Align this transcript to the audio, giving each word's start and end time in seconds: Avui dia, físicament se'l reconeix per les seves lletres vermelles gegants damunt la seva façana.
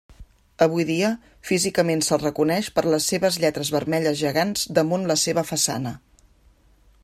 Avui 0.65 0.85
dia, 0.89 1.09
físicament 1.49 2.01
se'l 2.07 2.21
reconeix 2.23 2.69
per 2.77 2.85
les 2.95 3.11
seves 3.13 3.37
lletres 3.43 3.71
vermelles 3.77 4.19
gegants 4.25 4.65
damunt 4.79 5.07
la 5.13 5.21
seva 5.25 5.45
façana. 5.53 5.97